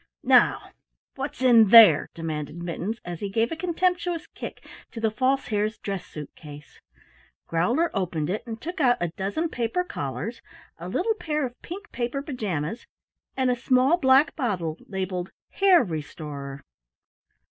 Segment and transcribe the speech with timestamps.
[0.23, 0.71] "Now,
[1.13, 5.77] what's in there," demanded Mittens, as he gave a contemptuous kick to the False Hare's
[5.77, 6.79] dress suit case.
[7.45, 10.41] Growler opened it and took out a dozen paper collars,
[10.79, 12.87] a little pair of pink paper pajamas,
[13.37, 16.63] and a small black bottle labeled "Hare Restorer."